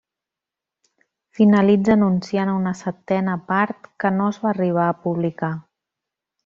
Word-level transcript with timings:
Finalitza 1.39 1.93
anunciant 1.97 2.53
una 2.55 2.73
setena 2.81 3.39
part, 3.53 3.93
que 4.05 4.15
no 4.19 4.31
es 4.35 4.43
va 4.47 4.53
arribar 4.57 4.89
a 4.95 5.01
publicar. 5.07 5.57